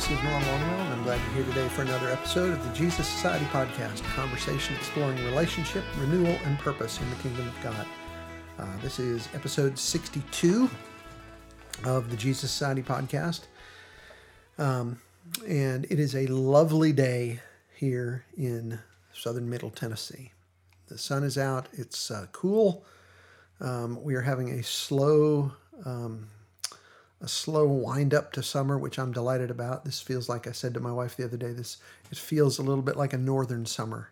[0.00, 2.72] This is Norm Longwell, and I'm glad you're here today for another episode of the
[2.72, 7.86] Jesus Society Podcast, a conversation exploring relationship, renewal, and purpose in the kingdom of God.
[8.58, 10.70] Uh, this is episode 62
[11.84, 13.40] of the Jesus Society Podcast.
[14.56, 14.98] Um,
[15.46, 17.40] and it is a lovely day
[17.74, 18.78] here in
[19.12, 20.32] southern middle Tennessee.
[20.88, 22.86] The sun is out, it's uh, cool.
[23.60, 25.52] Um, we are having a slow
[25.84, 26.28] um,
[27.20, 29.84] a slow wind up to summer, which I'm delighted about.
[29.84, 31.52] This feels like I said to my wife the other day.
[31.52, 31.76] This
[32.10, 34.10] it feels a little bit like a northern summer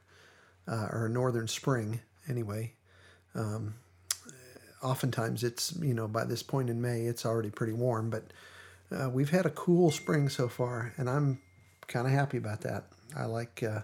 [0.67, 2.01] uh, or a northern spring.
[2.29, 2.73] Anyway,
[3.35, 3.75] um,
[4.83, 8.25] oftentimes it's you know by this point in May it's already pretty warm, but
[8.91, 11.41] uh, we've had a cool spring so far, and I'm
[11.87, 12.85] kind of happy about that.
[13.17, 13.81] I like uh,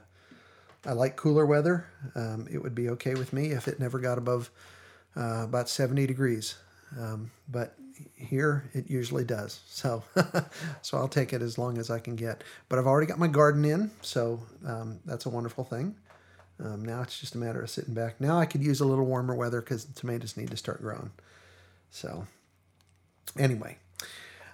[0.86, 1.86] I like cooler weather.
[2.14, 4.50] Um, it would be okay with me if it never got above
[5.16, 6.56] uh, about 70 degrees.
[6.98, 7.74] Um, but
[8.16, 9.60] here it usually does.
[9.66, 10.02] So,
[10.82, 12.42] so I'll take it as long as I can get.
[12.68, 15.94] But I've already got my garden in, so um, that's a wonderful thing.
[16.62, 18.20] Um, now it's just a matter of sitting back.
[18.20, 21.10] Now I could use a little warmer weather because tomatoes need to start growing.
[21.90, 22.26] So,
[23.38, 23.78] anyway,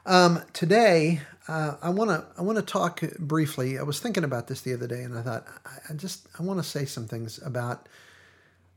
[0.07, 3.79] um, today uh, I want to I want to talk briefly.
[3.79, 6.43] I was thinking about this the other day, and I thought I, I just I
[6.43, 7.89] want to say some things about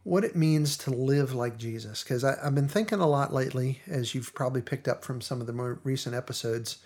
[0.03, 2.03] what it means to live like Jesus.
[2.03, 5.47] Because I've been thinking a lot lately, as you've probably picked up from some of
[5.47, 6.77] the more recent episodes,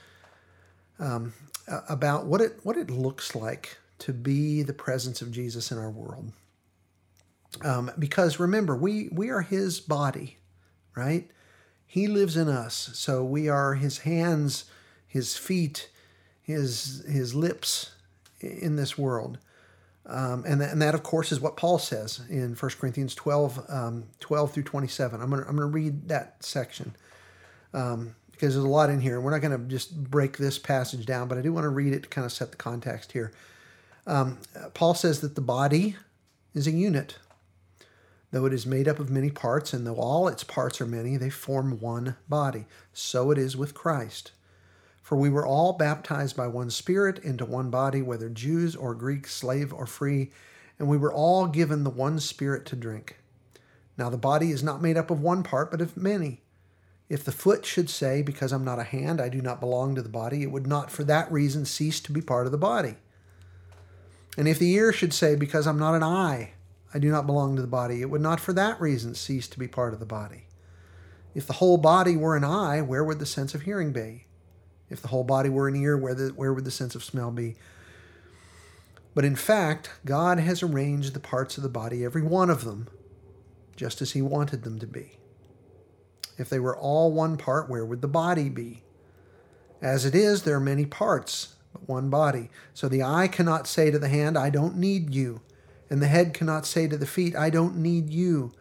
[1.00, 1.34] um,
[1.90, 5.90] about what it what it looks like to be the presence of Jesus in our
[5.90, 6.32] world.
[7.64, 10.38] Um, because remember, we we are His body,
[10.96, 11.30] right?
[11.86, 14.66] He lives in us, so we are His hands,
[15.08, 15.90] His feet,
[16.42, 17.92] His His lips
[18.40, 19.40] in this world.
[20.10, 23.66] Um, and, that, and that, of course, is what Paul says in 1 Corinthians 12,
[23.68, 25.22] um, 12 through 27.
[25.22, 26.96] I'm going to I'm gonna read that section
[27.74, 29.20] um, because there's a lot in here.
[29.20, 31.94] We're not going to just break this passage down, but I do want to read
[31.94, 33.34] it to kind of set the context here.
[34.06, 34.38] Um,
[34.74, 35.98] Paul says that the body
[36.54, 37.18] is a unit.
[38.32, 41.16] Though it is made up of many parts, and though all its parts are many,
[41.16, 42.66] they form one body.
[42.92, 44.32] So it is with Christ.
[45.08, 49.34] For we were all baptized by one Spirit into one body, whether Jews or Greeks,
[49.34, 50.32] slave or free,
[50.78, 53.16] and we were all given the one Spirit to drink.
[53.98, 56.42] Now the body is not made up of one part, but of many.
[57.08, 60.02] If the foot should say, Because I'm not a hand, I do not belong to
[60.02, 62.98] the body, it would not for that reason cease to be part of the body.
[64.38, 66.52] And if the ear should say, Because I'm not an eye,
[66.94, 69.58] I do not belong to the body, it would not for that reason cease to
[69.58, 70.48] be part of the body.
[71.34, 74.26] If the whole body were an eye, where would the sense of hearing be?
[74.90, 77.32] If the whole body were an ear, where, the, where would the sense of smell
[77.32, 77.56] be?
[79.14, 82.88] But in fact, God has arranged the parts of the body, every one of them,
[83.76, 85.18] just as He wanted them to be.
[86.38, 88.84] If they were all one part, where would the body be?
[89.82, 92.50] As it is, there are many parts, but one body.
[92.74, 95.42] So the eye cannot say to the hand, I don't need you.
[95.90, 98.54] And the head cannot say to the feet, I don't need you.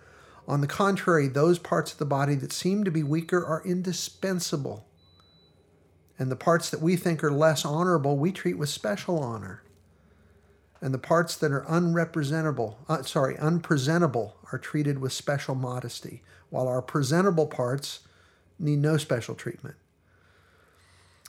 [0.48, 4.86] On the contrary, those parts of the body that seem to be weaker are indispensable
[6.18, 9.62] and the parts that we think are less honorable, we treat with special honor.
[10.80, 16.68] And the parts that are unrepresentable, uh, sorry, unpresentable, are treated with special modesty, while
[16.68, 18.00] our presentable parts
[18.58, 19.76] need no special treatment.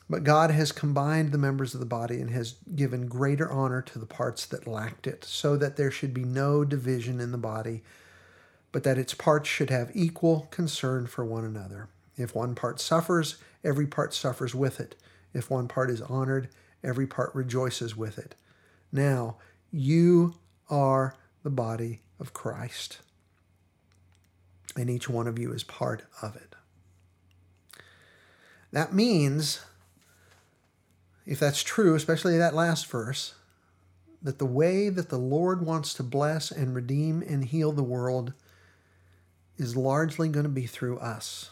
[0.10, 4.00] But God has combined the members of the body and has given greater honor to
[4.00, 7.84] the parts that lacked it, so that there should be no division in the body,
[8.72, 11.90] but that its parts should have equal concern for one another.
[12.16, 14.96] If one part suffers, every part suffers with it.
[15.34, 16.50] If one part is honored,
[16.84, 18.36] every part rejoices with it.
[18.92, 19.38] Now,
[19.72, 20.36] you
[20.70, 23.00] are the body of Christ,
[24.76, 26.56] and each one of you is part of it.
[28.72, 29.62] That means,
[31.26, 33.36] if that's true, especially that last verse,
[34.22, 38.34] that the way that the Lord wants to bless and redeem and heal the world
[39.58, 41.52] is largely going to be through us.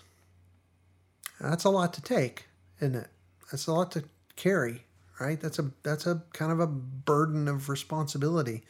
[1.40, 2.48] That's a lot to take,
[2.80, 3.08] isn't it?
[3.52, 4.04] That's a lot to
[4.36, 4.86] carry,
[5.20, 5.40] right?
[5.40, 8.64] That's a that's a kind of a burden of responsibility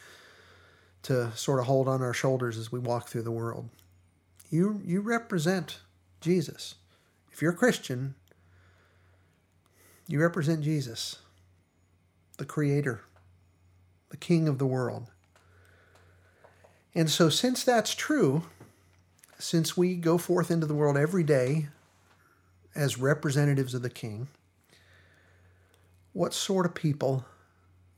[1.03, 3.69] to sort of hold on our shoulders as we walk through the world.
[4.49, 5.79] You you represent
[6.21, 6.75] Jesus.
[7.31, 8.15] If you're a Christian,
[10.07, 11.17] you represent Jesus,
[12.37, 13.01] the creator,
[14.09, 15.11] the king of the world.
[16.93, 18.43] And so since that's true,
[19.37, 21.67] since we go forth into the world every day
[22.75, 24.27] as representatives of the king,
[26.13, 27.25] what sort of people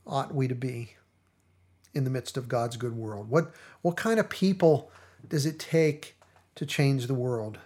[0.06, 0.94] ought we to be
[1.94, 3.28] in the midst of God's good world?
[3.28, 3.52] What,
[3.82, 4.90] what kind of people
[5.26, 6.16] does it take
[6.54, 7.58] to change the world?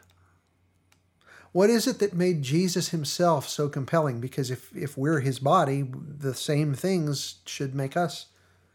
[1.52, 4.20] What is it that made Jesus himself so compelling?
[4.20, 8.26] Because if, if we're his body, the same things should make us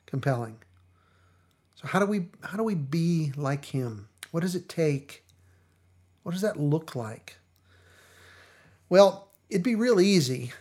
[0.05, 0.57] compelling.
[1.75, 4.09] So how do we how do we be like him?
[4.31, 5.23] What does it take?
[6.23, 7.37] What does that look like?
[8.89, 10.53] Well, it'd be real easy.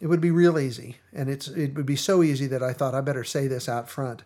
[0.00, 2.94] It would be real easy, and it's it would be so easy that I thought
[2.94, 4.22] I better say this out front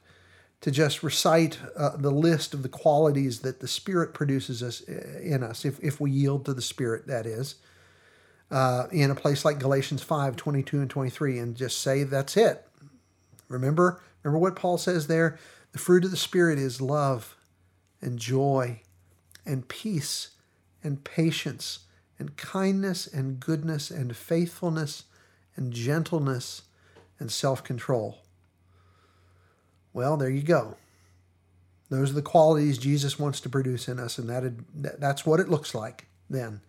[0.64, 5.20] to just recite uh, the list of the qualities that the Spirit produces us uh,
[5.20, 7.56] in us, if, if we yield to the Spirit, that is,
[8.50, 12.66] uh, in a place like Galatians 5 22 and 23, and just say that's it.
[13.48, 15.38] Remember, remember what Paul says there?
[15.72, 17.36] The fruit of the Spirit is love
[18.00, 18.80] and joy
[19.44, 20.30] and peace
[20.82, 21.80] and patience
[22.18, 25.04] and kindness and goodness and faithfulness
[25.56, 26.62] and gentleness
[27.18, 28.18] and self control.
[29.92, 30.76] Well, there you go.
[31.90, 35.48] Those are the qualities Jesus wants to produce in us, and that that's what it
[35.48, 36.60] looks like then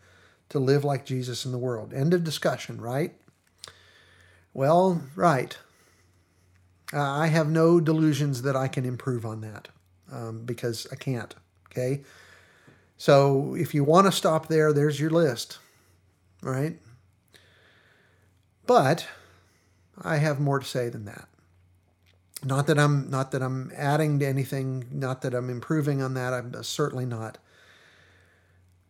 [0.49, 1.93] to live like Jesus in the world.
[1.93, 3.13] End of discussion, right?
[4.53, 5.57] Well, right.
[6.93, 9.69] I have no delusions that I can improve on that
[10.11, 11.33] um, because I can't.
[11.71, 12.03] Okay.
[12.97, 15.59] So if you want to stop there, there's your list,
[16.41, 16.77] right?
[18.65, 19.07] But
[20.01, 21.27] I have more to say than that.
[22.43, 26.33] Not that I'm not that I'm adding to anything, not that I'm improving on that.
[26.33, 27.37] I'm uh, certainly not.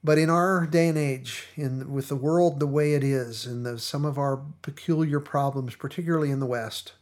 [0.03, 3.65] But in our day and age, in with the world the way it is, and
[3.65, 6.93] the, some of our peculiar problems, particularly in the West,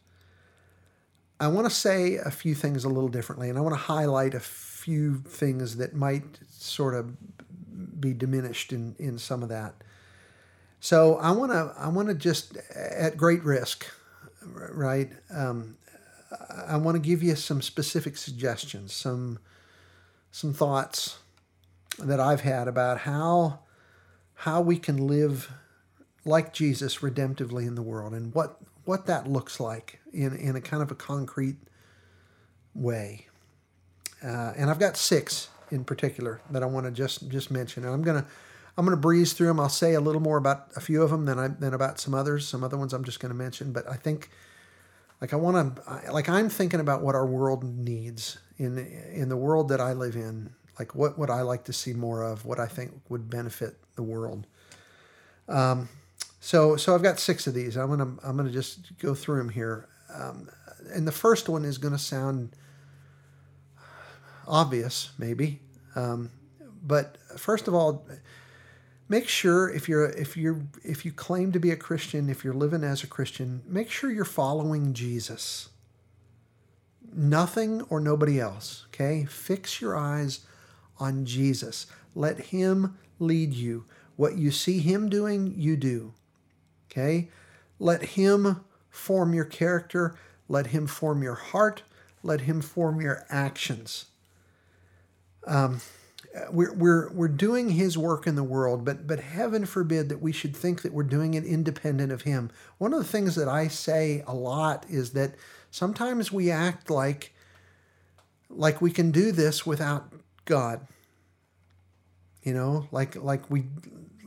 [1.40, 4.34] I want to say a few things a little differently, and I want to highlight
[4.34, 4.40] a
[4.84, 7.16] few things that might sort of
[8.02, 9.76] be diminished in, in some of that.
[10.80, 13.86] So I want to I want to just at great risk,
[14.46, 15.10] right?
[15.34, 15.78] Um,
[16.68, 19.40] I want to give you some specific suggestions, some
[20.32, 21.20] some thoughts
[22.00, 23.60] that I've had about how
[24.34, 25.50] how we can live
[26.26, 30.62] like Jesus redemptively in the world and what what that looks like in, in a
[30.62, 31.56] kind of a concrete
[32.76, 33.28] way.
[34.24, 37.84] Uh, and I've got six in particular that I want to just just mention.
[37.84, 38.26] And I'm gonna
[38.78, 39.60] I'm gonna breeze through them.
[39.60, 42.14] I'll say a little more about a few of them than I than about some
[42.14, 42.48] others.
[42.48, 43.74] Some other ones I'm just gonna mention.
[43.74, 44.30] But I think
[45.22, 49.38] like I want to like I'm thinking about what our world needs in in the
[49.38, 50.54] world that I live in.
[50.80, 52.46] Like what would I like to see more of?
[52.46, 54.48] What I think would benefit the world.
[55.48, 55.90] Um,
[56.40, 57.78] so, so I've got six of these.
[57.78, 59.88] I'm gonna I'm gonna just go through them here.
[60.14, 60.50] Um,
[60.94, 62.56] and the first one is to sound
[64.48, 65.60] obvious, maybe,
[65.96, 66.32] um,
[66.84, 68.06] but first of all,
[69.08, 72.54] make sure if you're if you're if you claim to be a Christian, if you're
[72.54, 75.70] living as a Christian, make sure you're following Jesus.
[77.16, 78.86] Nothing or nobody else.
[78.88, 80.42] Okay, fix your eyes
[81.00, 81.88] on Jesus.
[82.16, 83.86] Let Him lead you.
[84.16, 86.14] What you see Him doing, you do.
[86.92, 87.30] Okay?
[87.80, 90.16] Let Him form your character.
[90.48, 91.84] Let Him form your heart.
[92.22, 94.06] Let Him form your actions.
[95.46, 95.82] Um,
[96.52, 100.32] we're, we're, we're doing His work in the world, but, but heaven forbid that we
[100.32, 102.50] should think that we're doing it independent of Him.
[102.78, 105.36] One of the things that I say a lot is that
[105.70, 107.34] sometimes we act like,
[108.50, 110.12] like we can do this without
[110.46, 110.88] God.
[112.44, 113.64] You know, like like we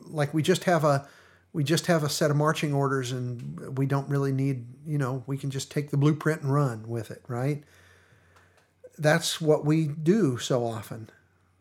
[0.07, 1.07] like we just have a
[1.53, 5.23] we just have a set of marching orders and we don't really need, you know,
[5.27, 7.65] we can just take the blueprint and run with it, right?
[8.99, 11.11] That's what we do so often,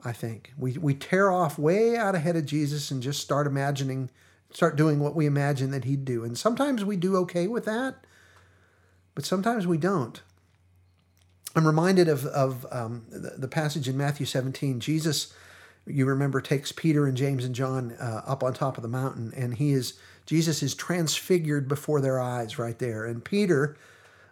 [0.03, 0.53] I think.
[0.57, 4.09] We, we tear off way out ahead of Jesus and just start imagining,
[4.51, 6.23] start doing what we imagine that he'd do.
[6.23, 8.05] And sometimes we do okay with that,
[9.13, 10.21] but sometimes we don't.
[11.55, 14.79] I'm reminded of, of um, the, the passage in Matthew 17.
[14.79, 15.33] Jesus
[15.87, 19.33] you remember takes Peter and James and John uh, up on top of the mountain,
[19.35, 19.93] and he is
[20.25, 23.05] Jesus is transfigured before their eyes right there.
[23.05, 23.77] And Peter,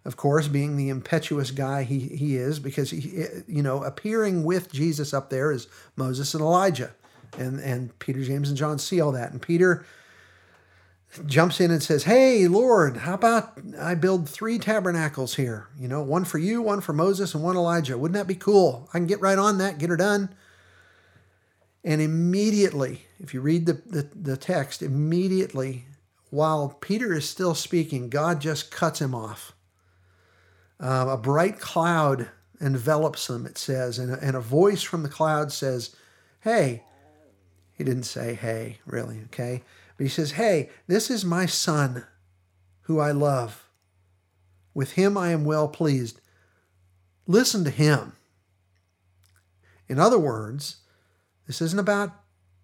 [0.05, 4.71] of course, being the impetuous guy he he is, because he you know appearing with
[4.71, 6.91] Jesus up there is Moses and Elijah,
[7.37, 9.85] and and Peter, James, and John see all that, and Peter
[11.25, 15.67] jumps in and says, Hey, Lord, how about I build three tabernacles here?
[15.79, 17.97] You know, one for you, one for Moses, and one Elijah.
[17.97, 18.89] Wouldn't that be cool?
[18.93, 20.33] I can get right on that, get her done.
[21.83, 25.85] And immediately, if you read the, the, the, text, immediately,
[26.29, 29.52] while Peter is still speaking, God just cuts him off.
[30.83, 32.27] Uh, a bright cloud
[32.59, 35.95] envelops him, it says, and a, and a voice from the cloud says,
[36.41, 36.83] Hey,
[37.71, 39.63] he didn't say hey, really, okay?
[39.95, 42.03] But he says, Hey, this is my son
[42.81, 43.65] who I love.
[44.73, 46.19] With him I am well pleased.
[47.27, 48.17] Listen to him.
[49.87, 50.77] In other words,
[51.47, 52.11] this isn't about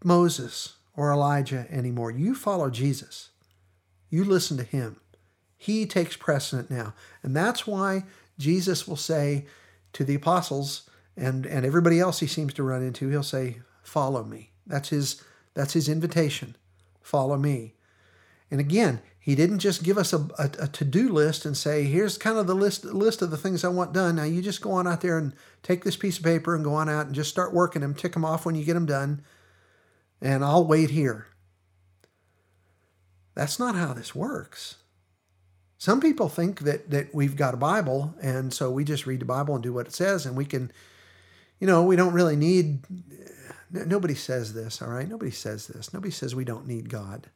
[0.04, 2.12] Moses or Elijah anymore.
[2.12, 3.30] You follow Jesus.
[4.10, 4.98] You listen to him.
[5.62, 6.94] He takes precedent now.
[7.22, 8.06] And that's why
[8.40, 9.46] Jesus will say
[9.92, 14.24] to the apostles and, and everybody else he seems to run into, he'll say, Follow
[14.24, 14.52] me.
[14.66, 15.22] That's his
[15.54, 16.56] that's his invitation.
[17.02, 17.74] Follow me.
[18.50, 22.18] And again, he didn't just give us a, a, a to-do list and say, here's
[22.18, 24.16] kind of the list list of the things I want done.
[24.16, 26.76] Now you just go on out there and take this piece of paper and go
[26.76, 29.24] on out and just start working them, tick them off when you get them done,
[30.22, 31.28] and I'll wait here.
[33.36, 34.76] That's not how this works.
[35.80, 39.26] Some people think that that we've got a Bible, and so we just read the
[39.26, 40.74] Bible and do what it says, and we can,
[41.58, 42.80] you know, we don't really need.
[43.72, 45.08] Nobody says this, all right?
[45.08, 45.94] Nobody says this.
[45.94, 47.30] Nobody says we don't need God.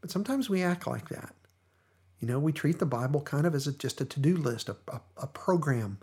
[0.00, 1.34] But sometimes we act like that.
[2.20, 4.76] You know, we treat the Bible kind of as a, just a to-do list, a,
[4.86, 5.98] a, a, program.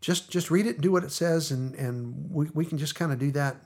[0.00, 2.96] Just just read it, and do what it says, and and we, we can just
[2.96, 3.56] kind of do that.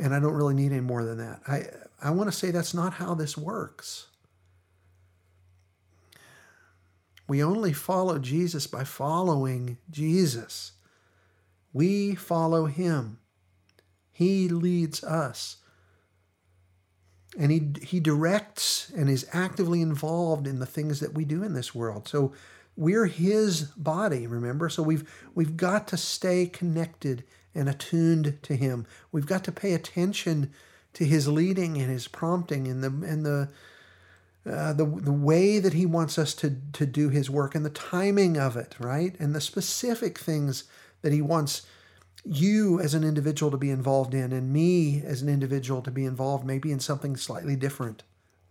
[0.00, 1.42] And I don't really need any more than that.
[1.46, 1.66] I
[2.02, 4.08] I want to say that's not how this works.
[7.30, 10.72] We only follow Jesus by following Jesus.
[11.72, 13.20] We follow him.
[14.10, 15.58] He leads us
[17.38, 21.54] and he he directs and is actively involved in the things that we do in
[21.54, 22.08] this world.
[22.08, 22.32] So
[22.74, 24.68] we're his body, remember?
[24.68, 27.22] So we've we've got to stay connected
[27.54, 28.88] and attuned to him.
[29.12, 30.50] We've got to pay attention
[30.94, 33.50] to his leading and his prompting and the and the
[34.46, 37.70] uh, the the way that he wants us to to do his work and the
[37.70, 39.14] timing of it, right?
[39.18, 40.64] And the specific things
[41.02, 41.62] that he wants
[42.24, 46.04] you as an individual to be involved in and me as an individual to be
[46.04, 48.02] involved maybe in something slightly different,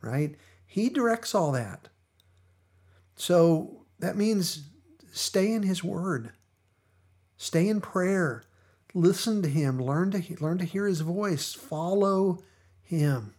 [0.01, 0.36] right?
[0.65, 1.88] He directs all that.
[3.15, 4.69] So that means
[5.12, 6.31] stay in his word.
[7.38, 8.43] Stay in prayer.
[8.93, 9.79] Listen to him.
[9.79, 11.53] Learn to learn to hear his voice.
[11.53, 12.43] Follow
[12.81, 13.34] him.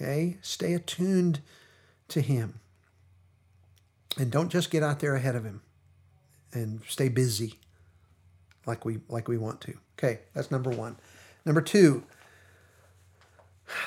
[0.00, 0.38] Okay?
[0.40, 1.40] Stay attuned
[2.08, 2.60] to him.
[4.18, 5.62] And don't just get out there ahead of him
[6.52, 7.58] and stay busy
[8.66, 9.74] like we like we want to.
[9.98, 10.96] Okay, that's number one.
[11.44, 12.02] Number two,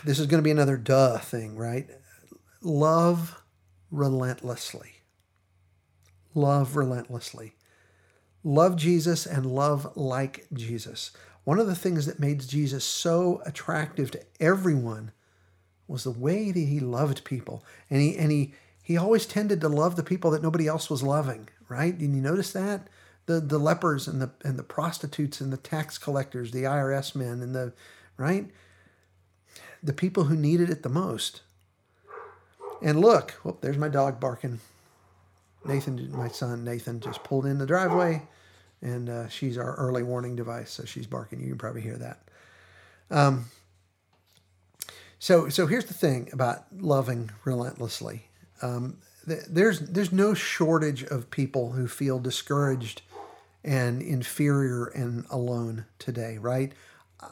[0.03, 1.89] this is going to be another duh thing, right?
[2.61, 3.41] Love
[3.91, 5.01] relentlessly.
[6.33, 7.55] Love relentlessly.
[8.43, 11.11] Love Jesus and love like Jesus.
[11.43, 15.11] One of the things that made Jesus so attractive to everyone
[15.93, 17.63] was the way that he loved people.
[17.89, 21.01] And he and he he always tended to love the people that nobody else was
[21.03, 21.97] loving, right?
[21.97, 22.89] Did you notice that?
[23.25, 27.41] the the lepers and the and the prostitutes and the tax collectors, the IRS men
[27.41, 27.73] and the
[28.17, 28.49] right
[29.81, 31.41] the people who needed it the most.
[32.81, 34.59] And look, there's my dog barking.
[35.65, 38.21] Nathan, my son Nathan, just pulled in the driveway,
[38.81, 41.39] and uh, she's our early warning device, so she's barking.
[41.41, 42.19] You can probably hear that.
[43.09, 43.45] Um,
[45.23, 48.27] so, so here's the thing about loving relentlessly.
[48.61, 53.03] Um, there's there's no shortage of people who feel discouraged
[53.63, 56.73] and inferior and alone today, right?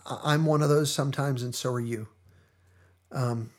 [0.05, 2.07] I'm one of those sometimes, and so are you.
[3.12, 3.50] Um,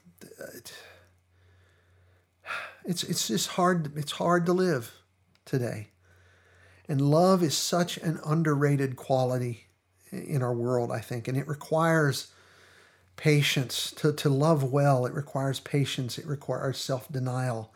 [2.86, 3.98] it's it's just hard.
[3.98, 4.94] It's hard to live
[5.44, 5.88] today,
[6.88, 9.66] and love is such an underrated quality
[10.10, 12.28] in our world, I think, and it requires
[13.16, 15.06] patience to to love well.
[15.06, 16.18] It requires patience.
[16.18, 17.72] It requires self denial.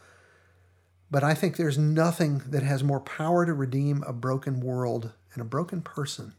[1.10, 5.40] But I think there's nothing that has more power to redeem a broken world and
[5.40, 6.34] a broken person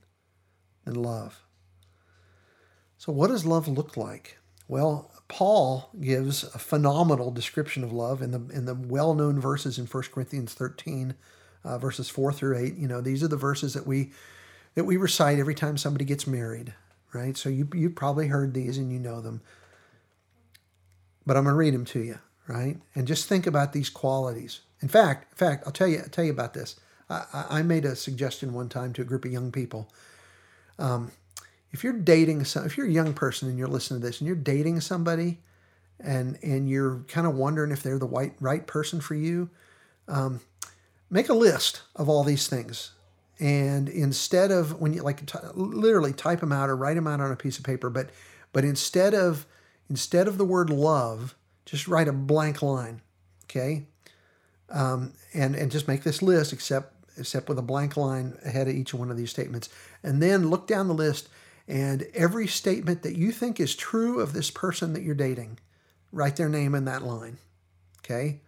[0.83, 1.41] than love.
[2.97, 4.37] So, what does love look like?
[4.67, 9.85] Well, Paul gives a phenomenal description of love in the in the well-known verses in
[9.85, 11.15] 1 Corinthians 13,
[11.63, 12.75] uh, verses 4 through 8.
[12.75, 14.11] You know, these are the verses that we
[14.75, 16.73] that we recite every time somebody gets married,
[17.13, 17.35] right?
[17.37, 19.41] So you you probably heard these and you know them.
[21.25, 22.77] But I'm going to read them to you right?
[22.95, 24.61] And just think about these qualities.
[24.81, 26.77] In fact, in fact, I'll tell you, I'll tell you about this.
[27.09, 29.89] I, I made a suggestion one time to a group of young people.
[30.79, 31.11] Um,
[31.71, 34.27] if you're dating, some, if you're a young person and you're listening to this, and
[34.27, 35.39] you're dating somebody,
[35.99, 39.49] and and you're kind of wondering if they're the right right person for you,
[40.07, 40.41] um,
[41.09, 42.91] make a list of all these things.
[43.39, 47.21] And instead of when you like t- literally type them out or write them out
[47.21, 48.09] on a piece of paper, but
[48.51, 49.45] but instead of
[49.89, 53.01] instead of the word love, just write a blank line,
[53.45, 53.85] okay?
[54.69, 58.75] Um, and and just make this list, except except with a blank line ahead of
[58.75, 59.69] each one of these statements,
[60.01, 61.29] and then look down the list,
[61.67, 65.59] and every statement that you think is true of this person that you're dating,
[66.11, 67.37] write their name in that line,
[67.99, 68.39] okay?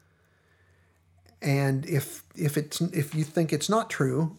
[1.42, 4.38] And if if it's if you think it's not true,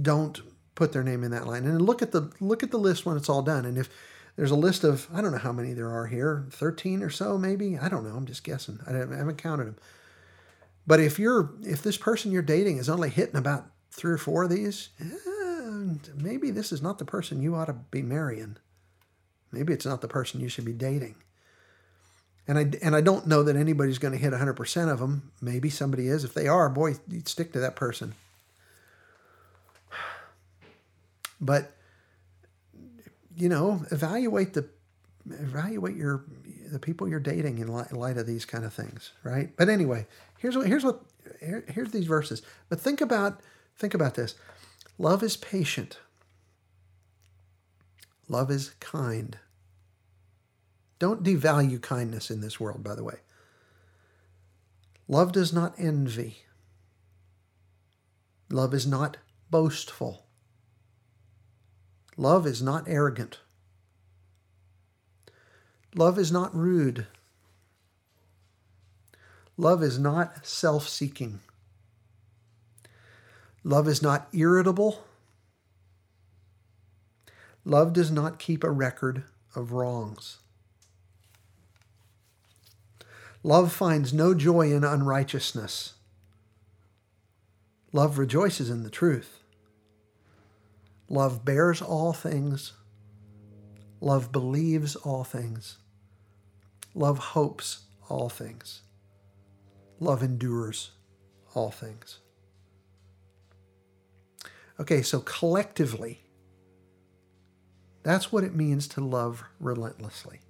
[0.00, 0.40] don't
[0.74, 1.64] put their name in that line.
[1.64, 3.64] And look at the look at the list when it's all done.
[3.64, 3.88] And if
[4.36, 7.36] there's a list of I don't know how many there are here, 13 or so
[7.36, 7.78] maybe.
[7.78, 8.16] I don't know.
[8.16, 8.80] I'm just guessing.
[8.86, 9.76] I haven't counted them.
[10.86, 14.44] But if you're if this person you're dating is only hitting about three or four
[14.44, 18.56] of these, eh, maybe this is not the person you ought to be marrying.
[19.52, 21.16] Maybe it's not the person you should be dating.
[22.48, 25.30] And I and I don't know that anybody's going to hit 100% of them.
[25.40, 26.24] Maybe somebody is.
[26.24, 26.94] If they are, boy,
[27.24, 28.14] stick to that person.
[31.42, 31.72] But
[33.36, 34.68] you know, evaluate the
[35.28, 36.24] evaluate your
[36.70, 39.54] the people you're dating in light, of these kind of things, right?
[39.56, 40.06] But anyway,
[40.38, 41.02] here's what here's what
[41.40, 42.42] here, here's these verses.
[42.68, 43.40] But think about
[43.76, 44.36] think about this.
[44.98, 45.98] Love is patient.
[48.28, 49.36] Love is kind.
[50.98, 53.16] Don't devalue kindness in this world, by the way.
[55.08, 56.44] Love does not envy.
[58.48, 59.16] Love is not
[59.50, 60.26] boastful.
[62.16, 63.38] Love is not arrogant.
[65.94, 67.06] Love is not rude.
[69.56, 71.40] Love is not self seeking.
[73.64, 75.04] Love is not irritable.
[77.64, 80.38] Love does not keep a record of wrongs.
[83.44, 85.94] Love finds no joy in unrighteousness.
[87.92, 89.41] Love rejoices in the truth.
[91.12, 92.72] Love bears all things.
[94.00, 95.76] Love believes all things.
[96.94, 98.80] Love hopes all things.
[100.00, 100.92] Love endures
[101.54, 102.20] all things.
[104.80, 106.22] Okay, so collectively,
[108.02, 110.40] that's what it means to love relentlessly.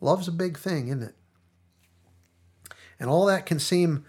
[0.00, 1.16] Love's a big thing, isn't it?
[3.00, 4.04] And all that can seem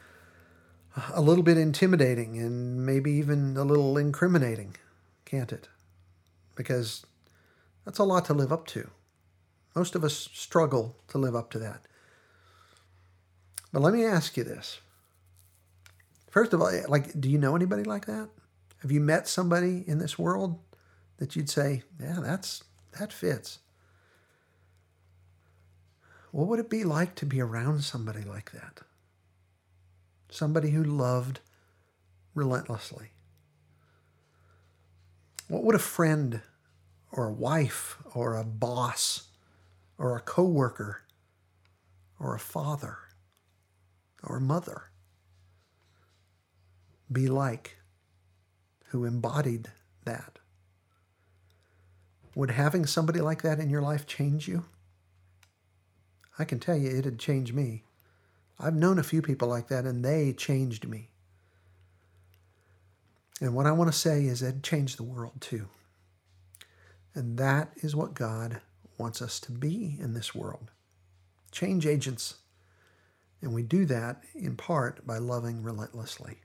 [1.13, 4.75] a little bit intimidating and maybe even a little incriminating,
[5.25, 5.67] can't it?
[6.55, 7.05] Because
[7.85, 8.89] that's a lot to live up to.
[9.75, 11.81] Most of us struggle to live up to that.
[13.71, 14.79] But let me ask you this.
[16.29, 18.29] First of all, eh, like, do you know anybody like that?
[18.81, 20.59] Have you met somebody in this world
[21.17, 22.63] that you'd say, yeah, that's
[22.99, 23.59] that fits?
[26.31, 28.81] What would it be like to be around somebody like that?
[30.29, 31.39] Somebody who loved
[32.33, 33.11] relentlessly.
[35.47, 36.41] What would a friend
[37.11, 39.29] or a wife or a boss
[39.97, 41.03] or a coworker
[42.19, 42.97] or a father
[44.23, 44.91] or a mother
[47.11, 47.77] be like
[48.87, 49.69] who embodied
[50.03, 50.39] that?
[52.35, 54.65] Would having somebody like that in your life change you?
[56.37, 57.83] I can tell you it'd change me.
[58.59, 61.09] I've known a few people like that, and they changed me.
[63.39, 65.67] And what I want to say is it changed the world too.
[67.13, 68.61] And that is what God
[68.97, 70.71] wants us to be in this world
[71.51, 72.35] change agents.
[73.41, 76.37] And we do that in part by loving relentlessly.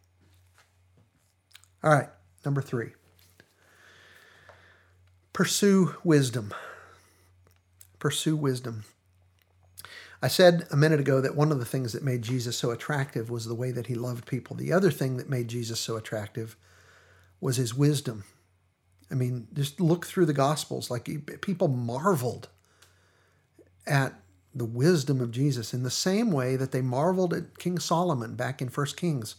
[1.82, 2.08] All right,
[2.44, 2.92] number three
[5.32, 6.54] pursue wisdom.
[7.98, 8.84] Pursue wisdom.
[10.24, 13.28] I said a minute ago that one of the things that made Jesus so attractive
[13.28, 14.54] was the way that he loved people.
[14.54, 16.56] The other thing that made Jesus so attractive
[17.40, 18.22] was his wisdom.
[19.10, 20.92] I mean, just look through the Gospels.
[20.92, 22.48] Like people marveled
[23.84, 24.14] at
[24.54, 28.62] the wisdom of Jesus in the same way that they marveled at King Solomon back
[28.62, 29.34] in First Kings.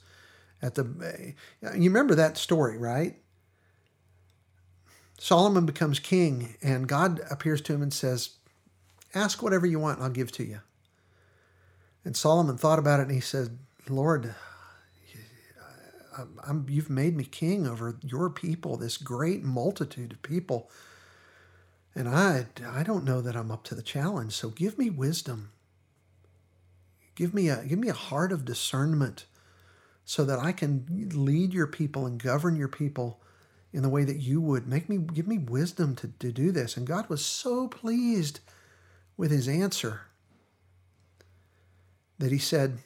[0.61, 3.15] At the, eh, you remember that story, right?
[5.17, 8.31] Solomon becomes king, and God appears to him and says,
[9.13, 10.59] "Ask whatever you want, and I'll give to you."
[12.05, 13.57] And Solomon thought about it and he said,
[13.89, 14.33] Lord,
[16.45, 20.69] I'm, you've made me king over your people, this great multitude of people.
[21.95, 24.33] And I, I don't know that I'm up to the challenge.
[24.33, 25.51] So give me wisdom.
[27.15, 29.25] Give me a, give me a heart of discernment
[30.05, 33.21] so that I can lead your people and govern your people
[33.71, 34.67] in the way that you would.
[34.67, 36.75] Make me, give me wisdom to, to do this.
[36.75, 38.39] And God was so pleased
[39.15, 40.01] with his answer
[42.23, 42.77] that he said,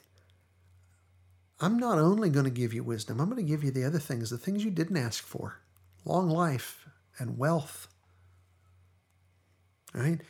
[1.60, 4.00] I'm not only going to give you wisdom, I'm going to give you the other
[4.00, 5.60] things, the things you didn't ask for
[6.06, 6.88] long life
[7.20, 7.88] and wealth.
[9.94, 10.22] Right?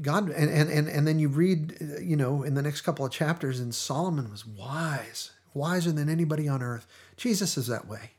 [0.00, 3.60] God, and, and, and, then you read, you know, in the next couple of chapters,
[3.60, 6.86] and Solomon was wise, wiser than anybody on earth.
[7.16, 8.12] Jesus is that way,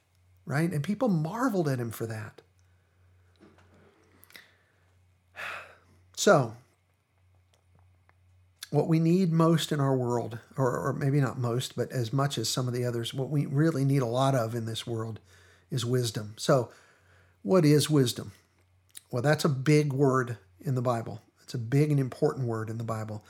[0.45, 0.71] right?
[0.71, 2.41] And people marveled at him for that.
[6.15, 6.53] So,
[8.73, 12.39] what we need most in our world, or, or maybe not most, but as much
[12.39, 15.19] as some of the others, what we really need a lot of in this world
[15.69, 16.33] is wisdom.
[16.37, 16.71] So,
[17.43, 18.31] what is wisdom?
[19.11, 21.21] Well, that's a big word in the Bible.
[21.43, 23.23] It's a big and important word in the Bible.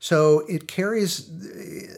[0.00, 1.30] So it carries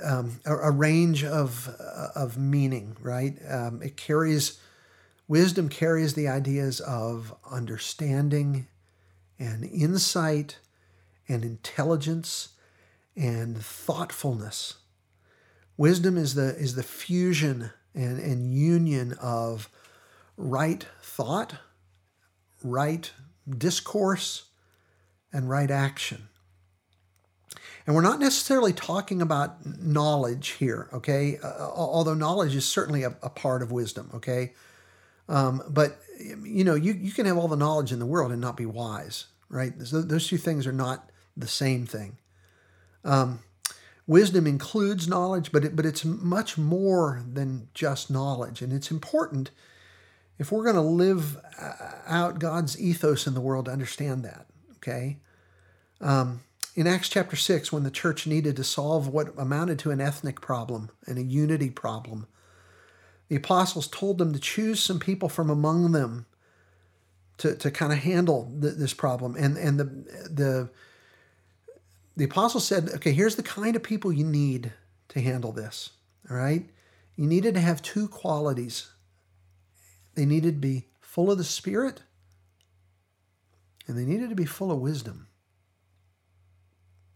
[0.05, 1.69] um, a, a, range of,
[2.15, 3.35] of meaning, right?
[3.49, 4.61] Um, it carries,
[5.27, 8.67] wisdom carries the ideas of understanding
[9.39, 10.59] and insight
[11.29, 12.49] and intelligence
[13.17, 14.75] and thoughtfulness.
[15.77, 19.69] Wisdom is the, is the fusion and, and union of
[20.37, 21.55] right thought,
[22.63, 23.11] right
[23.49, 24.45] discourse,
[25.33, 26.29] and right action.
[27.87, 31.39] And we're not necessarily talking about knowledge here, okay?
[31.43, 34.55] Uh, although knowledge is certainly a, a part of wisdom, okay?
[35.29, 35.99] Um, but,
[36.43, 38.65] you know, you, you can have all the knowledge in the world and not be
[38.65, 39.77] wise, right?
[39.79, 42.17] Those, those two things are not the same thing.
[43.05, 43.41] Um,
[44.07, 48.63] wisdom includes knowledge, but, it, but it's much more than just knowledge.
[48.63, 49.51] And it's important
[50.39, 51.73] if we're going to live uh,
[52.07, 55.19] out God's ethos in the world to understand that, okay?
[56.01, 56.43] Um,
[56.75, 60.41] in Acts chapter 6, when the church needed to solve what amounted to an ethnic
[60.41, 62.27] problem and a unity problem,
[63.29, 66.27] the apostles told them to choose some people from among them
[67.39, 69.37] to, to kind of handle this problem.
[69.37, 70.71] And, and the, the,
[72.17, 74.73] the apostle said, okay, here's the kind of people you need
[75.09, 75.91] to handle this.
[76.31, 76.69] All right?
[77.17, 78.89] You needed to have two qualities
[80.15, 82.03] they needed to be full of the Spirit
[83.87, 85.27] and they needed to be full of wisdom.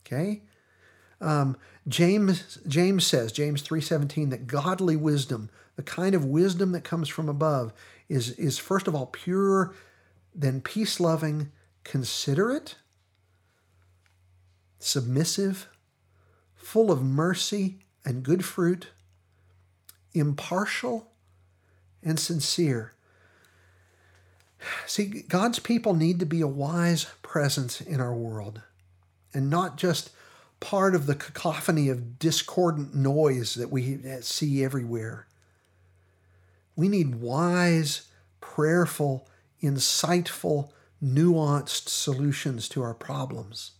[0.06, 0.42] Okay?
[1.20, 1.56] Um,
[1.86, 7.28] James James says James 3:17 that godly wisdom, the kind of wisdom that comes from
[7.28, 7.72] above,
[8.08, 9.74] is is first of all pure,
[10.34, 11.50] then peace-loving,
[11.82, 12.76] considerate,
[14.78, 15.68] submissive,
[16.54, 18.88] full of mercy and good fruit,
[20.12, 21.10] impartial,
[22.02, 22.92] and sincere.
[24.86, 28.62] See, God's people need to be a wise presence in our world
[29.32, 30.10] and not just
[30.60, 35.26] part of the cacophony of discordant noise that we see everywhere.
[36.74, 38.08] We need wise,
[38.40, 39.28] prayerful,
[39.62, 40.70] insightful,
[41.02, 43.72] nuanced solutions to our problems.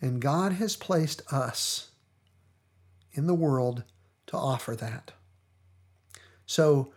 [0.00, 1.90] And God has placed us
[3.12, 3.84] in the world
[4.26, 5.12] to offer that.
[6.46, 6.92] So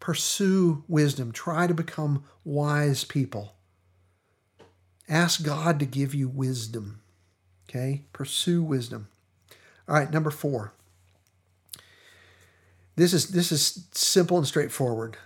[0.00, 3.54] pursue wisdom, try to become wise people.
[5.08, 7.00] Ask God to give you wisdom.
[7.68, 8.04] Okay?
[8.12, 9.08] Pursue wisdom.
[9.88, 10.72] All right, number 4.
[12.96, 15.16] This is this is simple and straightforward.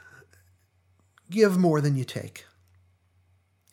[1.30, 2.46] Give more than you take.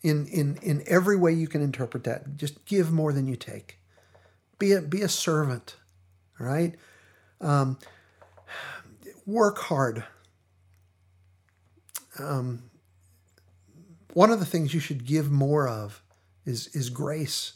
[0.06, 2.36] In in in every way you can interpret that.
[2.36, 3.78] Just give more than you take.
[4.58, 5.76] Be a be a servant.
[6.38, 6.74] right?
[7.40, 7.78] Um,
[9.26, 10.04] work hard.
[12.18, 12.64] Um,
[14.14, 16.02] one of the things you should give more of
[16.46, 17.54] is, is grace.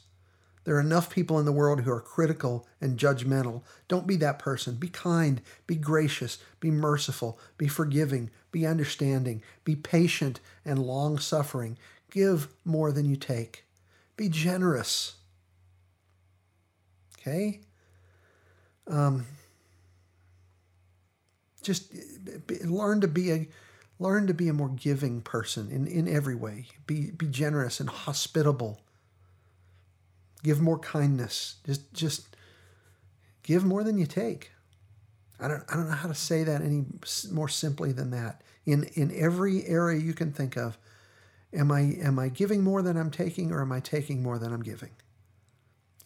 [0.64, 3.62] There are enough people in the world who are critical and judgmental.
[3.88, 4.74] Don't be that person.
[4.76, 11.78] Be kind, be gracious, be merciful, be forgiving, be understanding, be patient and long suffering.
[12.10, 13.64] Give more than you take.
[14.16, 15.14] Be generous.
[17.20, 17.60] Okay?
[18.86, 19.26] Um,
[21.62, 21.92] just
[22.64, 23.46] learn to be a
[24.00, 26.68] Learn to be a more giving person in, in every way.
[26.86, 28.80] Be, be generous and hospitable.
[30.42, 31.56] Give more kindness.
[31.66, 32.34] Just, just
[33.42, 34.52] give more than you take.
[35.38, 36.86] I don't, I don't know how to say that any
[37.30, 38.40] more simply than that.
[38.64, 40.78] In, in every area you can think of,
[41.52, 44.52] am I, am I giving more than I'm taking or am I taking more than
[44.52, 44.90] I'm giving?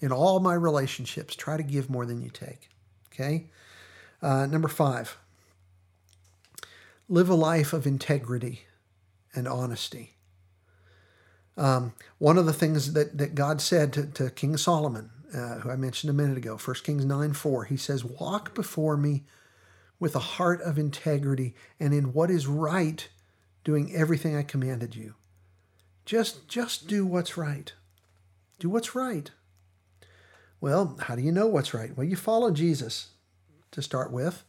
[0.00, 2.68] In all my relationships, try to give more than you take.
[3.12, 3.46] Okay?
[4.22, 5.18] Uh, number five,
[7.08, 8.62] live a life of integrity
[9.34, 10.14] and honesty.
[11.56, 15.70] Um, one of the things that, that God said to, to King Solomon, uh, who
[15.70, 19.24] I mentioned a minute ago, 1 Kings 9 4, he says, Walk before me
[20.00, 23.08] with a heart of integrity and in what is right,
[23.62, 25.14] doing everything I commanded you.
[26.04, 27.72] Just, just do what's right.
[28.58, 29.30] Do what's right.
[30.60, 31.96] Well, how do you know what's right?
[31.96, 33.08] Well, you follow Jesus
[33.70, 34.44] to start with.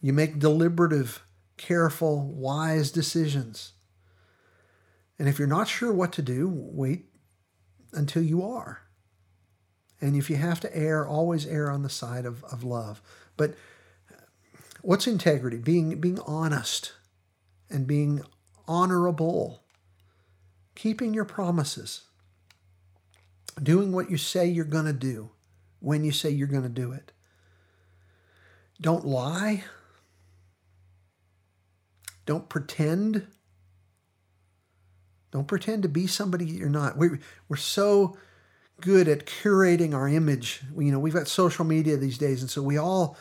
[0.00, 1.22] You make deliberative,
[1.56, 3.72] careful, wise decisions.
[5.18, 7.06] And if you're not sure what to do, wait
[7.92, 8.82] until you are.
[10.00, 13.02] And if you have to err, always err on the side of, of love.
[13.36, 13.54] But
[14.80, 15.58] what's integrity?
[15.58, 16.92] Being, being honest
[17.68, 18.22] and being
[18.66, 19.62] honorable,
[20.74, 22.02] keeping your promises,
[23.62, 25.30] doing what you say you're going to do
[25.80, 27.12] when you say you're going to do it.
[28.80, 29.64] Don't lie.
[32.26, 33.26] Don't pretend.
[35.30, 36.96] Don't pretend to be somebody you're not.
[36.96, 37.08] We,
[37.48, 38.16] we're so
[38.80, 40.62] good at curating our image.
[40.76, 43.16] You know, we've got social media these days, and so we all,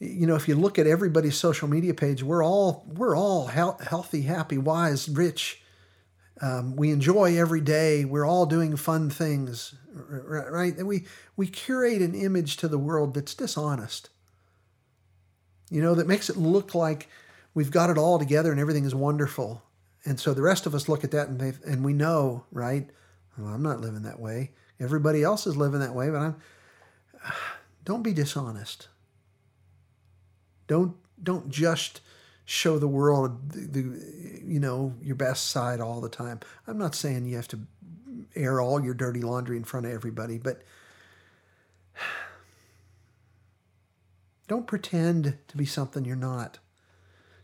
[0.00, 3.84] you know, if you look at everybody's social media page, we're all we're all he-
[3.84, 5.62] healthy, happy, wise, rich.
[6.40, 8.04] Um, we enjoy every day.
[8.04, 10.76] We're all doing fun things, right?
[10.76, 11.06] And we
[11.36, 14.10] we curate an image to the world that's dishonest.
[15.68, 17.08] You know, that makes it look like
[17.54, 19.62] we've got it all together and everything is wonderful.
[20.04, 22.88] And so the rest of us look at that and they and we know, right?
[23.36, 24.52] Well, I'm not living that way.
[24.78, 26.36] Everybody else is living that way, but I'm
[27.84, 28.86] don't be dishonest.
[30.68, 32.00] Don't don't just
[32.44, 36.38] show the world the, the, you know your best side all the time.
[36.68, 37.58] I'm not saying you have to
[38.36, 40.62] air all your dirty laundry in front of everybody, but
[44.46, 46.58] don't pretend to be something you're not.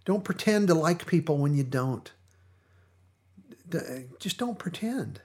[0.04, 2.12] Don't pretend to like people when you don't.
[4.20, 5.20] Just don't pretend.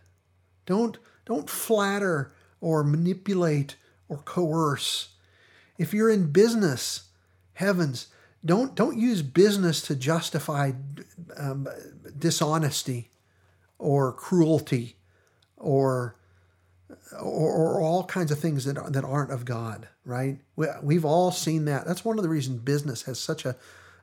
[0.66, 3.76] Don't don't flatter or manipulate
[4.08, 5.10] or coerce.
[5.78, 7.09] If you're in business,
[7.60, 8.08] heavens,
[8.44, 10.72] don't don't use business to justify
[11.38, 11.68] um,
[12.18, 13.12] dishonesty
[13.78, 14.96] or cruelty
[15.58, 16.16] or,
[17.20, 19.90] or, or all kinds of things that that aren't of God.
[20.06, 20.40] Right?
[20.56, 21.86] We, we've all seen that.
[21.86, 23.56] That's one of the reasons business has such a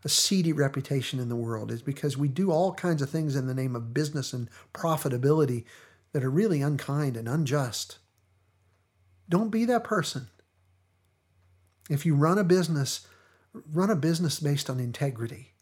[0.05, 3.49] a seedy reputation in the world is because we do all kinds of things in
[3.49, 5.64] the name of business and profitability
[6.12, 7.99] that are really unkind and unjust.
[9.29, 10.29] Don't be that person.
[11.90, 13.07] If you run a business,
[13.73, 15.53] run a business based on integrity.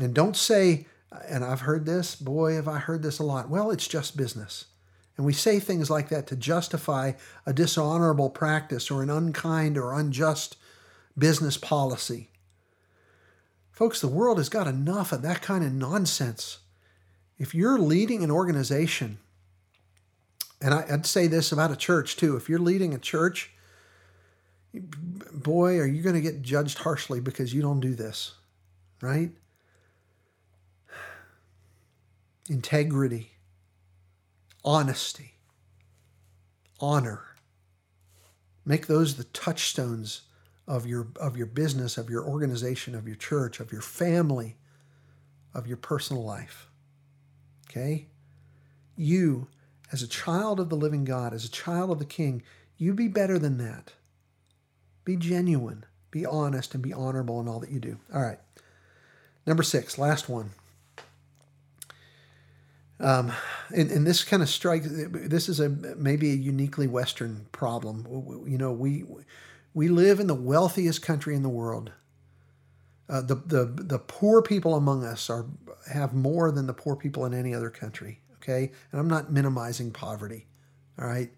[0.00, 0.86] And don't say,
[1.28, 3.48] and I've heard this, boy, have I heard this a lot.
[3.48, 4.66] Well, it's just business.
[5.16, 7.12] And we say things like that to justify
[7.44, 10.56] a dishonorable practice or an unkind or unjust
[11.18, 12.30] business policy.
[13.70, 16.58] Folks, the world has got enough of that kind of nonsense.
[17.38, 19.18] If you're leading an organization,
[20.62, 23.50] and I'd say this about a church too, if you're leading a church,
[25.42, 28.34] boy, are you going to get judged harshly because you don't do this,
[29.00, 29.30] right?
[32.48, 33.32] Integrity,
[34.64, 35.34] honesty,
[36.80, 37.22] honor.
[38.64, 40.22] Make those the touchstones
[40.66, 44.56] of your of your business, of your organization, of your church, of your family,
[45.54, 46.68] of your personal life.
[47.68, 48.06] Okay?
[48.96, 49.48] You
[49.92, 52.42] as a child of the living God, as a child of the King,
[52.76, 53.92] you be better than that.
[55.04, 57.98] Be genuine, be honest, and be honorable in all that you do.
[58.12, 58.38] All right.
[59.46, 60.50] Number six, last one.
[63.00, 63.32] Um,
[63.74, 64.86] and, and this kind of strikes.
[64.90, 68.06] This is a maybe a uniquely Western problem.
[68.46, 69.04] You know, we
[69.72, 71.92] we live in the wealthiest country in the world.
[73.08, 75.46] Uh, the, the, the poor people among us are,
[75.92, 78.70] have more than the poor people in any other country, okay?
[78.92, 80.46] And I'm not minimizing poverty,
[80.96, 81.32] all right?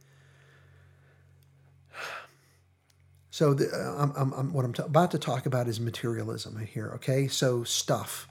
[3.33, 6.57] So the, uh, I'm, I'm, I'm, what I'm t- about to talk about is materialism
[6.64, 7.27] here, okay?
[7.27, 8.29] So stuff.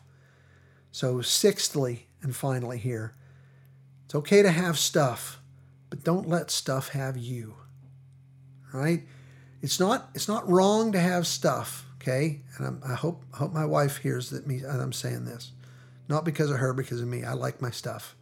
[0.91, 3.15] So sixthly and finally here,
[4.05, 5.41] it's okay to have stuff,
[5.89, 7.55] but don't let stuff have you,
[8.71, 9.03] right?
[9.61, 12.41] it's not it's not wrong to have stuff, okay?
[12.57, 15.51] And I'm, i hope hope my wife hears that me I'm saying this,
[16.07, 17.23] not because of her, because of me.
[17.23, 18.15] I like my stuff,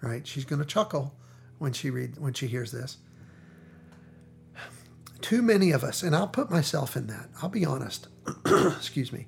[0.00, 0.26] right?
[0.26, 1.14] She's to chuckle
[1.58, 2.98] when she read when she hears this.
[5.22, 7.28] Too many of us, and I'll put myself in that.
[7.40, 8.08] I'll be honest.
[8.46, 9.26] Excuse me.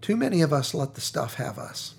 [0.00, 1.94] Too many of us let the stuff have us.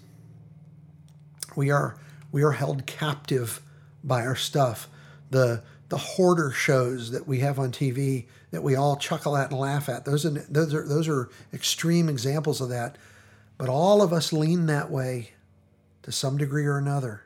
[1.56, 1.98] We are
[2.32, 3.62] we are held captive
[4.04, 4.90] by our stuff.
[5.30, 9.60] The the hoarder shows that we have on TV that we all chuckle at and
[9.60, 10.06] laugh at.
[10.06, 12.98] Those are, those are, those are extreme examples of that.
[13.58, 15.32] But all of us lean that way
[16.04, 17.24] to some degree or another.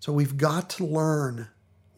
[0.00, 1.48] So we've got to learn,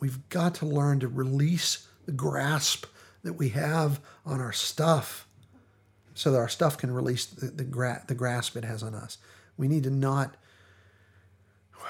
[0.00, 2.86] we've got to learn to release the grasp
[3.22, 5.28] that we have on our stuff
[6.14, 9.18] so that our stuff can release the, the, gra- the grasp it has on us.
[9.58, 10.34] We need to not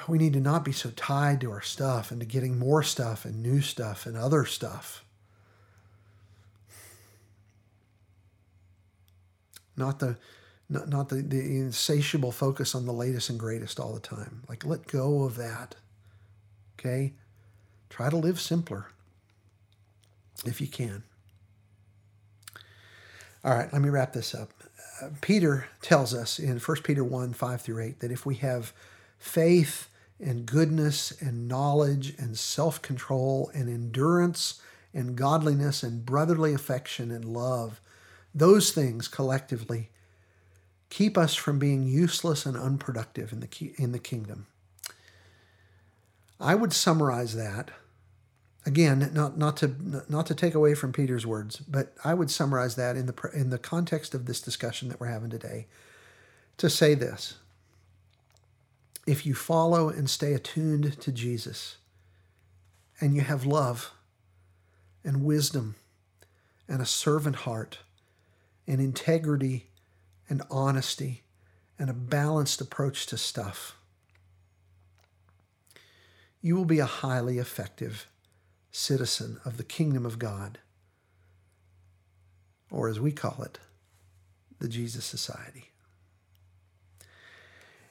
[0.08, 3.24] we need to not be so tied to our stuff and to getting more stuff
[3.24, 5.04] and new stuff and other stuff.
[9.76, 10.16] Not the
[10.68, 14.42] not, not the, the insatiable focus on the latest and greatest all the time.
[14.48, 15.76] Like let go of that.
[16.76, 17.12] Okay?
[17.88, 18.88] Try to live simpler
[20.44, 21.02] if you can.
[23.44, 24.50] All right, let me wrap this up.
[25.00, 28.72] Uh, Peter tells us in 1 Peter 1 5 through 8 that if we have
[29.18, 29.88] faith
[30.20, 34.60] and goodness and knowledge and self control and endurance
[34.92, 37.80] and godliness and brotherly affection and love,
[38.34, 39.90] those things collectively
[40.90, 44.46] keep us from being useless and unproductive in the, in the kingdom.
[46.40, 47.70] I would summarize that
[48.66, 49.74] again, not not to
[50.08, 53.50] not to take away from Peter's words, but I would summarize that in the in
[53.50, 55.66] the context of this discussion that we're having today
[56.58, 57.36] to say this.
[59.06, 61.78] If you follow and stay attuned to Jesus
[63.00, 63.92] and you have love
[65.02, 65.76] and wisdom
[66.68, 67.78] and a servant heart
[68.66, 69.68] and integrity
[70.28, 71.22] and honesty
[71.78, 73.76] and a balanced approach to stuff,
[76.42, 78.06] you will be a highly effective
[78.78, 80.58] citizen of the kingdom of God,
[82.70, 83.58] or as we call it,
[84.60, 85.70] the Jesus Society.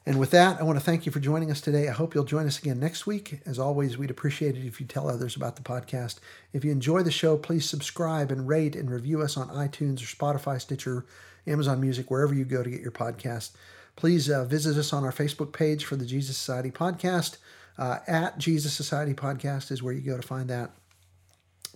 [0.05, 1.89] And with that, I want to thank you for joining us today.
[1.89, 3.41] I hope you'll join us again next week.
[3.45, 6.19] As always, we'd appreciate it if you tell others about the podcast.
[6.53, 10.05] If you enjoy the show, please subscribe and rate and review us on iTunes or
[10.05, 11.05] Spotify, Stitcher,
[11.45, 13.51] Amazon Music, wherever you go to get your podcast.
[13.97, 17.35] Please uh, visit us on our Facebook page for the Jesus Society podcast.
[17.77, 20.71] Uh, at Jesus Society Podcast is where you go to find that.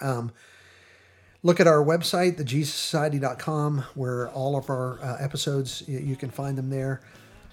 [0.01, 0.31] Um,
[1.43, 6.69] look at our website, thejesussociety.com, where all of our uh, episodes, you can find them
[6.69, 7.01] there.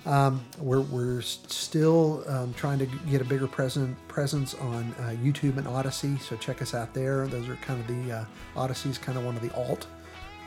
[0.06, 5.58] Um, we're, we're still um, trying to get a bigger present, presence on uh, YouTube
[5.58, 7.26] and Odysee, so check us out there.
[7.26, 8.24] Those are kind of the uh,
[8.56, 9.86] Odysee is kind of one of the alt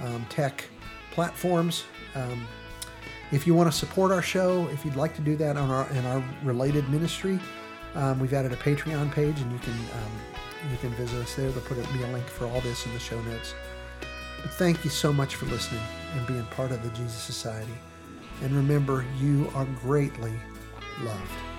[0.01, 0.63] um, tech
[1.11, 1.83] platforms.
[2.15, 2.47] Um,
[3.31, 5.89] if you want to support our show, if you'd like to do that on our
[5.91, 7.39] in our related ministry,
[7.95, 11.49] um, we've added a Patreon page, and you can um, you can visit us there.
[11.49, 13.53] There'll put be a link for all this in the show notes.
[14.41, 15.81] But thank you so much for listening
[16.15, 17.73] and being part of the Jesus Society.
[18.41, 20.33] And remember, you are greatly
[21.01, 21.50] loved.